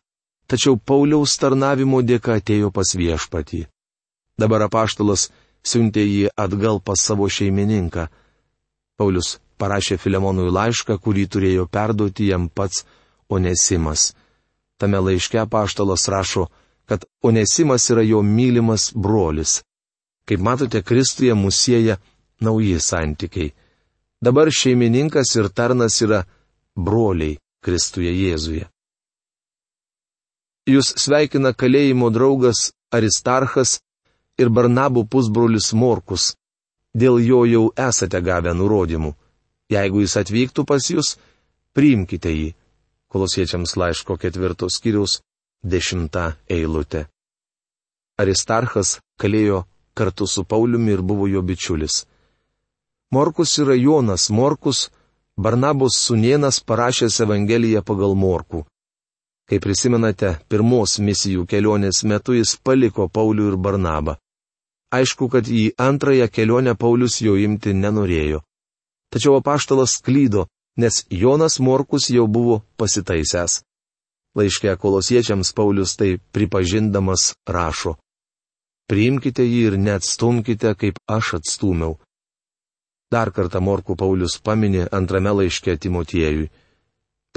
tačiau 0.47 0.79
Pauliaus 0.79 1.35
tarnavimo 1.39 2.03
dėka 2.03 2.39
atėjo 2.39 2.71
pas 2.75 2.95
viešpatį. 2.99 3.65
Dabar 4.39 4.67
apaštalas 4.69 5.29
siuntė 5.67 6.07
jį 6.07 6.31
atgal 6.37 6.79
pas 6.81 7.03
savo 7.03 7.27
šeimininką. 7.27 8.07
Paulius 8.99 9.39
parašė 9.59 9.99
Filemonui 9.99 10.51
laišką, 10.55 10.99
kurį 11.03 11.27
turėjo 11.27 11.67
perduoti 11.67 12.31
jam 12.31 12.49
pats 12.49 12.85
Onesimas. 13.29 14.13
Tame 14.79 15.01
laiške 15.03 15.39
apaštalas 15.43 16.09
rašo, 16.09 16.47
kad 16.89 17.05
Onesimas 17.23 17.91
yra 17.91 18.03
jo 18.03 18.23
mylimas 18.23 18.93
brolis. 18.95 19.63
Kaip 20.29 20.41
matote, 20.41 20.83
Kristuje 20.83 21.35
musėja 21.35 21.99
nauji 22.41 22.79
santykiai. 22.81 23.53
Dabar 24.21 24.51
šeimininkas 24.51 25.35
ir 25.37 25.49
tarnas 25.49 26.01
yra 26.03 26.25
broliai 26.77 27.39
Kristuje 27.65 28.13
Jėzuje. 28.15 28.67
Jūs 30.69 30.93
sveikina 31.01 31.55
kalėjimo 31.57 32.11
draugas 32.13 32.69
Aristarchas 32.93 33.79
ir 34.39 34.51
Barnabų 34.53 35.07
pusbrolis 35.09 35.73
Morkus. 35.73 36.35
Dėl 36.95 37.19
jo 37.25 37.45
jau 37.49 37.65
esate 37.89 38.21
gavę 38.25 38.53
nurodymų. 38.55 39.15
Jeigu 39.73 40.03
jis 40.05 40.17
atvyktų 40.21 40.65
pas 40.69 40.85
jūs, 40.91 41.17
priimkite 41.77 42.33
jį. 42.33 42.53
Kolosiečiams 43.13 43.77
laiško 43.81 44.17
ketvirtos 44.21 44.77
skyriaus 44.79 45.21
dešimta 45.65 46.25
eilutė. 46.53 47.07
Aristarchas 48.21 48.99
kalėjo 49.21 49.63
kartu 49.97 50.27
su 50.27 50.45
Pauliumi 50.45 50.93
ir 50.93 51.03
buvo 51.03 51.29
jo 51.29 51.43
bičiulis. 51.43 52.05
Morkus 53.11 53.57
yra 53.63 53.75
Jonas 53.75 54.29
Morkus, 54.31 54.91
Barnabos 55.37 55.97
sunienas 55.97 56.61
parašęs 56.61 57.21
Evangeliją 57.25 57.83
pagal 57.83 58.15
Morkų. 58.19 58.65
Kaip 59.49 59.63
prisimenate, 59.65 60.35
pirmos 60.51 60.99
misijų 61.01 61.47
kelionės 61.49 62.03
metu 62.05 62.35
jis 62.37 62.57
paliko 62.61 63.09
Paulių 63.09 63.53
ir 63.53 63.57
Barnabą. 63.57 64.19
Aišku, 64.93 65.29
kad 65.33 65.49
į 65.49 65.73
antrąją 65.79 66.29
kelionę 66.29 66.75
Paulius 66.75 67.21
jo 67.25 67.37
imti 67.41 67.73
nenorėjo. 67.73 68.43
Tačiau 69.13 69.39
apaštalas 69.39 69.97
klydo, 70.05 70.45
nes 70.79 71.05
Jonas 71.11 71.59
Morkus 71.61 72.09
jau 72.15 72.27
buvo 72.27 72.63
pasitaisęs. 72.79 73.63
Laiškė 74.39 74.77
kolosiečiams 74.79 75.53
Paulius 75.57 75.97
tai 75.99 76.19
pripažindamas 76.33 77.33
rašo 77.49 77.99
priimkite 78.89 79.45
jį 79.45 79.61
ir 79.71 79.77
neatstumkite, 79.79 80.73
kaip 80.81 80.99
aš 81.07 81.35
atstumiau. 81.39 81.99
Dar 83.13 83.31
kartą 83.33 83.61
Morku 83.65 83.97
Paulius 83.97 84.37
paminė 84.45 84.89
antrame 84.93 85.33
laiške 85.41 85.77
Timotiejui. 85.85 86.49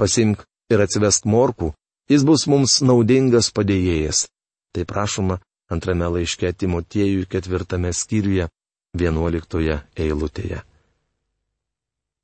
Pasimk 0.00 0.44
ir 0.72 0.84
atsivesk 0.84 1.28
Morku, 1.28 1.72
jis 2.08 2.24
bus 2.28 2.46
mums 2.48 2.80
naudingas 2.84 3.52
padėjėjas. 3.56 4.26
Tai 4.72 4.84
prašoma 4.88 5.38
antrame 5.72 6.08
laiške 6.16 6.52
Timotiejui 6.52 7.28
ketvirtame 7.28 7.92
skyriuje, 7.96 8.48
vienuoliktoje 8.96 9.80
eilutėje. 9.96 10.60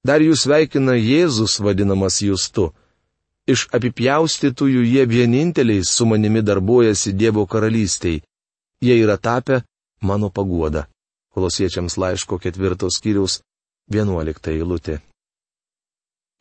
Dar 0.06 0.22
jūs 0.22 0.46
veikina 0.46 0.94
Jėzus 0.94 1.58
vadinamas 1.60 2.20
Justu. 2.22 2.70
Iš 3.48 3.68
apipjaustytųjų 3.72 4.84
jie 4.84 5.04
vieninteliai 5.08 5.84
su 5.84 6.06
manimi 6.06 6.42
darbuojasi 6.44 7.14
Dievo 7.16 7.46
karalystėje 7.46 8.22
Jie 8.80 8.94
yra 9.02 9.16
tapę 9.16 9.62
mano 10.00 10.30
paguoda. 10.30 10.86
Kolosiečiams 11.34 11.96
laiško 11.98 12.38
ketvirtos 12.38 12.98
skyriaus 12.98 13.40
vienuolikta 13.90 14.54
eilutė. 14.54 15.00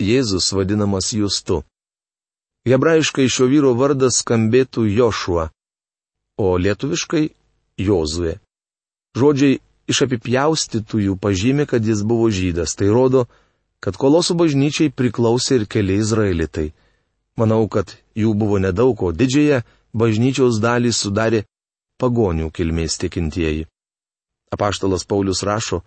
Jėzus 0.01 0.53
vadinamas 0.53 1.09
Justu. 1.13 1.63
Hebrajiškai 2.69 3.25
šio 3.29 3.47
vyro 3.49 3.73
vardas 3.73 4.21
skambėtų 4.21 4.85
Jošua, 4.99 5.49
o 6.37 6.57
lietuviškai 6.61 7.23
Jozue. 7.81 8.37
Žodžiai 9.17 9.57
iš 9.89 10.03
apipjaustytųjų 10.05 11.17
pažymė, 11.17 11.65
kad 11.65 11.81
jis 11.81 12.03
buvo 12.05 12.29
žydas. 12.29 12.75
Tai 12.77 12.91
rodo, 12.93 13.25
kad 13.83 13.97
kolosų 13.97 14.35
bažnyčiai 14.39 14.93
priklausė 14.93 15.61
ir 15.61 15.65
keli 15.69 15.97
izraelitai. 16.01 16.71
Manau, 17.37 17.67
kad 17.69 17.93
jų 18.17 18.33
buvo 18.33 18.57
nedaug, 18.59 18.97
o 19.03 19.11
didžiąją 19.13 19.61
bažnyčios 19.93 20.61
dalį 20.61 20.93
sudarė 20.93 21.43
pagonių 22.01 22.49
kilmės 22.51 22.97
tikintieji. 23.01 23.67
Apaštalas 24.53 25.05
Paulius 25.05 25.43
rašo, 25.45 25.83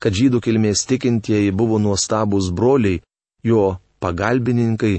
kad 0.00 0.16
žydų 0.16 0.40
kilmės 0.44 0.86
tikintieji 0.88 1.52
buvo 1.52 1.78
nuostabus 1.82 2.48
broliai, 2.52 3.02
jo 3.44 3.76
pagalbininkai 4.00 4.94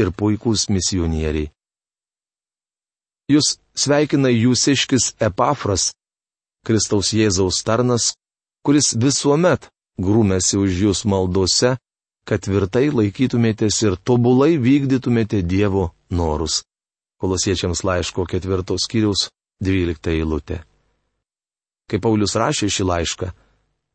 ir 0.00 0.12
puikūs 0.14 0.68
misionieriai. 0.70 1.50
Jūs 3.30 3.58
sveikina 3.78 4.30
jūsiškis 4.32 5.14
Epafras, 5.22 5.92
Kristaus 6.66 7.12
Jėzaus 7.14 7.62
tarnas, 7.64 8.12
kuris 8.66 8.90
visuomet 8.98 9.70
grūmėsi 10.00 10.58
už 10.58 10.80
jūs 10.84 11.04
maldose, 11.04 11.76
kad 12.24 12.42
tvirtai 12.44 12.88
laikytumėtės 12.92 13.82
ir 13.86 13.96
tobulai 13.96 14.56
vykdytumėte 14.60 15.42
Dievo 15.42 15.90
norus. 16.10 16.62
Kolosiečiams 17.20 17.84
laiško 17.84 18.24
ketvirtos 18.24 18.86
skyriaus 18.88 19.28
12 19.60 20.12
eilutė. 20.14 20.62
Kai 21.90 21.98
Paulius 22.00 22.36
rašė 22.38 22.70
šį 22.70 22.84
laišką, 22.86 23.30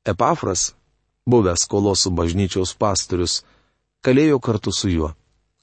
Epafras, 0.06 0.76
buvęs 1.26 1.66
kolosų 1.72 2.12
bažnyčios 2.14 2.76
pastorius, 2.78 3.40
kalėjo 4.06 4.38
kartu 4.44 4.74
su 4.76 4.92
juo. 4.92 5.14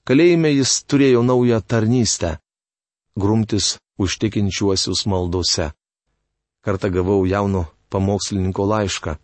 Kalėjime 0.03 0.51
jis 0.51 0.81
turėjo 0.91 1.23
naują 1.23 1.61
tarnystę- 1.63 2.39
grumtis 3.23 3.77
užtikinčiuosius 4.03 5.07
maldose. 5.07 5.71
Kartą 6.65 6.91
gavau 6.91 7.23
jauno 7.27 7.67
pamokslininko 7.91 8.67
laišką. 8.67 9.22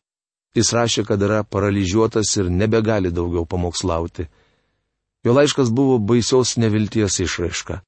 Jis 0.56 0.72
rašė, 0.72 1.04
kad 1.08 1.22
yra 1.22 1.42
paralyžiuotas 1.44 2.30
ir 2.40 2.48
nebegali 2.50 3.12
daugiau 3.12 3.44
pamokslauti. 3.46 4.28
Jo 5.24 5.34
laiškas 5.36 5.70
buvo 5.74 5.98
baisios 5.98 6.56
nevilties 6.56 7.18
išraiška. 7.20 7.80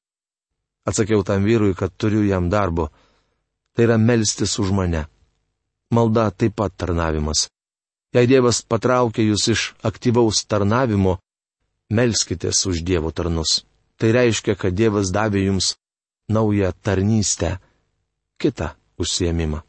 Atsakiau 0.85 1.23
tam 1.23 1.45
vyrui, 1.45 1.73
kad 1.77 1.93
turiu 1.97 2.23
jam 2.27 2.49
darbo. 2.49 2.89
Tai 3.73 3.87
yra 3.87 3.97
melstis 3.97 4.59
už 4.59 4.71
mane. 4.75 5.05
Malda 5.91 6.29
taip 6.31 6.55
pat 6.55 6.75
tarnavimas. 6.77 7.47
Jei 8.13 8.27
Dievas 8.27 8.61
patraukia 8.67 9.23
jūs 9.23 9.47
iš 9.53 9.61
aktyvaus 9.87 10.43
tarnavimo, 10.45 11.17
melskitės 11.95 12.65
už 12.67 12.83
Dievo 12.83 13.11
tarnus. 13.15 13.61
Tai 13.95 14.11
reiškia, 14.11 14.57
kad 14.59 14.75
Dievas 14.75 15.13
davė 15.15 15.45
jums 15.45 15.75
naują 16.27 16.71
tarnystę, 16.83 17.57
kitą 18.41 18.73
užsiemimą. 18.99 19.61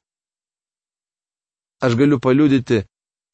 Aš 1.82 1.96
galiu 1.98 2.18
paliudyti, 2.22 2.84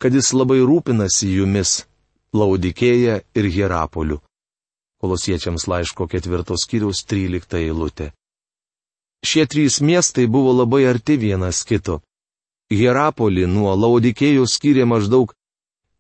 kad 0.00 0.14
jis 0.14 0.32
labai 0.32 0.62
rūpinasi 0.64 1.34
jumis, 1.36 1.84
Laudikėja 2.32 3.22
ir 3.36 3.46
Hierapoliu. 3.48 4.18
Kolosiečiams 5.00 5.64
laiško 5.70 6.06
ketvirtos 6.12 6.66
skyriaus 6.66 7.00
13 7.08 7.56
eilutė. 7.60 8.10
Šie 9.24 9.46
trys 9.48 9.80
miestai 9.80 10.26
buvo 10.28 10.52
labai 10.52 10.84
arti 10.90 11.16
vienas 11.16 11.62
kito. 11.64 12.00
Hierapolį 12.72 13.46
nuo 13.48 13.72
Laudikėjų 13.74 14.44
skyrė 14.44 14.84
maždaug 14.84 15.32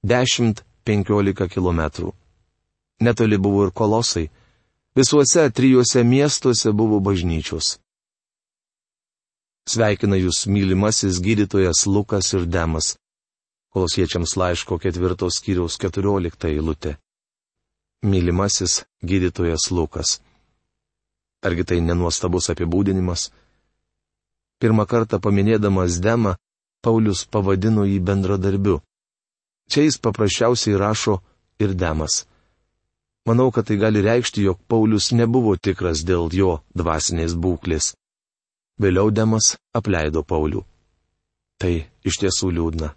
10-15 0.04 1.48
km. 1.48 2.12
Netoli 3.00 3.38
buvo 3.38 3.66
ir 3.66 3.72
kolosai. 3.72 4.28
Visuose 4.96 5.50
trijuose 5.50 6.04
miestuose 6.04 6.72
buvo 6.72 7.00
bažnyčios. 7.00 7.78
Sveikina 9.68 10.16
jūs 10.16 10.46
mylimasis 10.48 11.18
gydytojas 11.20 11.84
Lukas 11.86 12.32
ir 12.32 12.46
Demas. 12.48 12.94
Kolosiečiams 13.74 14.32
laiško 14.40 14.78
ketvirtos 14.80 15.42
skyriaus 15.42 15.76
14 15.76 16.48
eilutė 16.48 16.96
mylimasis 18.02 18.84
gydytojas 19.02 19.70
Lukas. 19.70 20.20
Argi 21.42 21.64
tai 21.64 21.80
nenuostabus 21.80 22.50
apibūdinimas? 22.50 23.28
Pirmą 24.58 24.86
kartą 24.86 25.18
paminėdamas 25.22 26.00
Demą, 26.02 26.34
Paulius 26.82 27.24
pavadino 27.26 27.84
jį 27.86 27.98
bendradarbiu. 28.02 28.80
Čia 29.70 29.84
jis 29.86 29.98
paprasčiausiai 29.98 30.78
rašo 30.78 31.18
ir 31.58 31.74
Demas. 31.74 32.24
Manau, 33.26 33.50
kad 33.52 33.66
tai 33.68 33.76
gali 33.76 34.02
reikšti, 34.02 34.46
jog 34.46 34.58
Paulius 34.70 35.12
nebuvo 35.12 35.56
tikras 35.56 36.02
dėl 36.06 36.30
jo 36.32 36.60
dvasinės 36.74 37.34
būklės. 37.34 37.97
Vėliau 38.78 39.10
Demas 39.10 39.56
apleido 39.74 40.22
Paulių. 40.22 40.62
Tai 41.58 41.72
iš 42.06 42.18
tiesų 42.22 42.52
liūdna. 42.54 42.92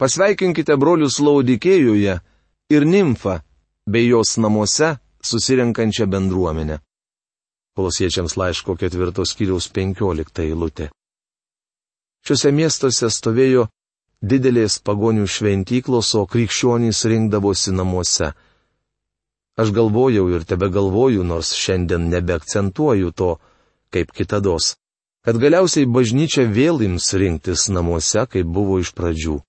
Pasveikinkite 0.00 0.74
brolius 0.80 1.20
Laudikėjoje 1.20 2.16
ir 2.74 2.86
nimfą, 2.88 3.40
bei 3.86 4.08
jos 4.08 4.36
namuose 4.42 4.96
susirenkančią 5.22 6.06
bendruomenę. 6.10 6.80
Kolosiečiams 7.76 8.34
laiško 8.40 8.74
ketvirtos 8.80 9.36
kiriaus 9.38 9.68
penkiolikta 9.70 10.42
eilutė. 10.42 10.88
Šiuose 12.26 12.50
miestuose 12.52 13.08
stovėjo 13.12 13.68
didelės 14.20 14.80
pagonių 14.84 15.26
šventyklos, 15.30 16.14
o 16.20 16.26
krikščionys 16.26 17.04
rinkdavosi 17.12 17.72
namuose. 17.72 18.32
Aš 19.60 19.72
galvojau 19.76 20.26
ir 20.34 20.44
tebe 20.48 20.68
galvoju, 20.72 21.24
nors 21.24 21.54
šiandien 21.56 22.08
nebeakcentuoju 22.12 23.12
to, 23.12 23.30
kaip 23.92 24.12
kitados, 24.16 24.74
kad 25.24 25.36
galiausiai 25.40 25.86
bažnyčia 25.86 26.46
vėl 26.48 26.80
ims 26.86 27.10
rinktis 27.12 27.68
namuose, 27.68 28.24
kaip 28.30 28.46
buvo 28.46 28.78
iš 28.80 28.94
pradžių. 28.96 29.40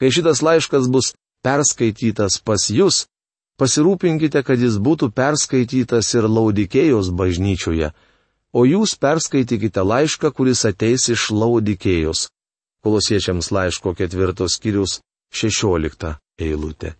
Kai 0.00 0.10
šitas 0.12 0.42
laiškas 0.44 0.88
bus 0.92 1.12
perskaitytas 1.44 2.40
pas 2.44 2.68
jūs, 2.72 3.06
pasirūpinkite, 3.60 4.42
kad 4.44 4.60
jis 4.60 4.76
būtų 4.80 5.10
perskaitytas 5.16 6.12
ir 6.16 6.28
laudikėjos 6.28 7.12
bažnyčioje, 7.16 7.92
o 8.52 8.64
jūs 8.64 8.96
perskaitykite 9.00 9.84
laišką, 9.84 10.32
kuris 10.32 10.64
ateis 10.68 11.08
iš 11.12 11.30
laudikėjos. 11.32 12.28
Kolosiečiams 12.84 13.50
laiško 13.50 13.96
ketvirtos 13.98 14.60
skyrius 14.60 15.00
šešiolikta 15.34 16.16
eilutė. 16.38 16.94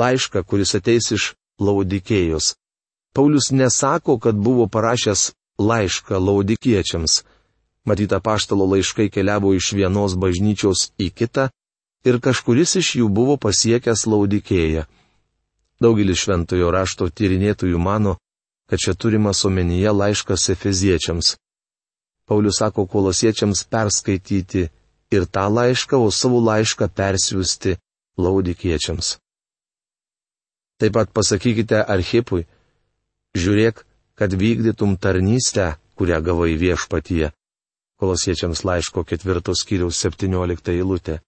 Laišką, 0.00 0.42
kuris 0.44 0.74
ateis 0.78 1.10
iš 1.12 1.34
laudikėjos. 1.60 2.54
Paulius 3.16 3.48
nesako, 3.50 4.18
kad 4.18 4.34
buvo 4.34 4.66
parašęs 4.68 5.32
laišką 5.58 6.18
laudikiečiams. 6.20 7.24
Matyta 7.88 8.20
paštalo 8.20 8.66
laiškai 8.72 9.08
keliavo 9.10 9.54
iš 9.56 9.72
vienos 9.72 10.12
bažnyčios 10.20 10.90
į 11.00 11.08
kitą 11.16 11.46
ir 12.04 12.18
kažkuris 12.20 12.76
iš 12.76 12.90
jų 13.00 13.06
buvo 13.08 13.36
pasiekęs 13.40 14.04
laudikėją. 14.12 14.82
Daugelis 15.80 16.20
šventojo 16.24 16.68
rašto 16.76 17.08
tyrinėtojų 17.08 17.78
mano, 17.80 18.18
kad 18.68 18.84
čia 18.84 18.92
turimas 18.92 19.40
omenyje 19.48 19.92
laiškas 19.96 20.48
efeziečiams. 20.52 21.36
Paulius 22.28 22.60
sako 22.60 22.84
kolosiečiams 22.84 23.64
perskaityti 23.64 24.66
ir 25.16 25.24
tą 25.24 25.46
laišką, 25.48 25.96
o 25.96 26.10
savo 26.10 26.42
laišką 26.44 26.88
persiųsti 26.92 27.78
laudikiečiams. 28.18 29.16
Taip 30.76 30.92
pat 30.92 31.08
pasakykite 31.16 31.80
Archipui, 31.80 32.44
žiūrėk, 33.36 33.82
kad 34.16 34.32
vykdytum 34.32 34.96
tarnystę, 34.96 35.76
kurią 35.96 36.20
gavai 36.24 36.54
viešpatyje. 36.60 37.32
Kolosiečiams 37.96 38.64
laiško 38.68 39.04
ketvirtos 39.08 39.64
kiriaus 39.64 40.00
septyniolikta 40.00 40.72
eilutė. 40.72 41.20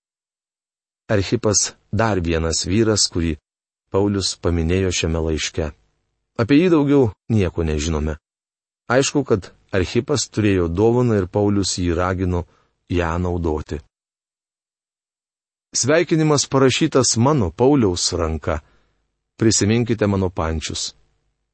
Archipas 1.08 1.72
dar 1.92 2.20
vienas 2.20 2.66
vyras, 2.68 3.08
kurį 3.08 3.38
Paulius 3.88 4.34
paminėjo 4.36 4.92
šiame 4.92 5.22
laiške. 5.24 5.70
Apie 6.38 6.58
jį 6.60 6.68
daugiau 6.74 7.08
nieko 7.32 7.64
nežinome. 7.64 8.18
Aišku, 8.92 9.24
kad 9.24 9.50
Archipas 9.72 10.28
turėjo 10.28 10.68
dovaną 10.68 11.16
ir 11.22 11.28
Paulius 11.32 11.78
jį 11.80 11.96
ragino 11.96 12.44
ją 12.92 13.16
naudoti. 13.20 13.80
Sveikinimas 15.72 16.46
parašytas 16.48 17.16
mano 17.16 17.50
Pauliaus 17.50 18.12
ranka. 18.12 18.60
Prisiminkite 19.36 20.06
mano 20.06 20.30
pančius. 20.30 20.97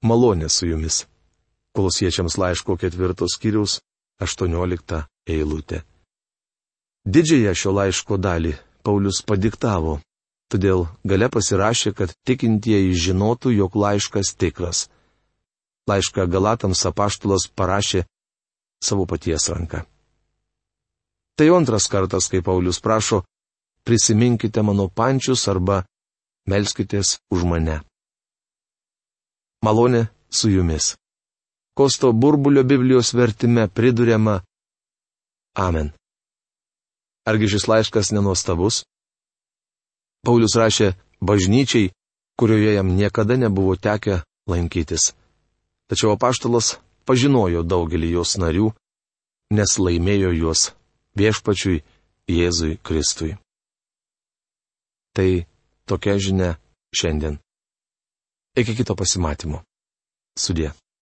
Malonė 0.05 0.49
su 0.53 0.69
jumis. 0.69 1.05
Kolosiečiams 1.75 2.39
laiško 2.39 2.77
ketvirtos 2.79 3.39
skyriaus 3.39 3.81
18 4.23 5.05
eilutė. 5.27 5.83
Didžiąją 7.05 7.55
šio 7.61 7.73
laiško 7.79 8.21
dalį 8.21 8.55
Paulius 8.85 9.25
padiktavo 9.27 9.99
Todėl 10.55 10.85
gale 11.03 11.27
pasirašė, 11.35 11.91
kad 11.99 12.13
tikintieji 12.29 12.93
žinotų, 13.09 13.51
jog 13.59 13.75
laiškas 13.75 14.35
tikras. 14.39 14.89
Laišką 15.91 16.29
Galatams 16.31 16.85
apaštulas 16.87 17.49
parašė 17.49 18.05
savo 18.85 19.07
paties 19.11 19.49
ranką. 19.51 19.83
Tai 21.35 21.49
antras 21.57 21.89
kartas, 21.91 22.29
kai 22.31 22.45
Paulius 22.47 22.79
prašo, 22.81 23.25
prisiminkite 23.85 24.63
mano 24.63 24.87
pančius 24.89 25.49
arba 25.51 25.83
melskitės 26.47 27.19
už 27.35 27.43
mane. 27.51 27.81
Malonė 29.65 30.07
su 30.29 30.51
jumis. 30.53 30.95
Kosto 31.79 32.13
burbulio 32.13 32.63
Biblijos 32.65 33.15
vertime 33.15 33.69
priduriama 33.69 34.43
Amen. 35.55 35.93
Argi 37.25 37.49
šis 37.49 37.69
laiškas 37.71 38.11
nenuostabus? 38.13 38.83
Paulius 40.27 40.57
rašė 40.61 40.93
bažnyčiai, 41.21 41.93
kurioje 42.39 42.75
jam 42.75 42.91
niekada 42.99 43.37
nebuvo 43.41 43.77
tekę 43.77 44.21
lankytis. 44.51 45.13
Tačiau 45.89 46.13
apaštalas 46.17 46.77
pažinojo 47.09 47.63
daugelį 47.63 48.11
jos 48.17 48.37
narių, 48.43 48.73
nes 49.57 49.79
laimėjo 49.79 50.35
juos 50.41 50.73
viešpačiui 51.17 51.83
Jėzui 52.29 52.79
Kristui. 52.83 53.37
Tai 55.15 55.47
tokia 55.87 56.19
žinia 56.19 56.51
šiandien. 56.97 57.39
Iki 58.55 58.75
kito 58.79 58.95
pasimatymo. 58.95 59.65
Sudė. 60.39 60.71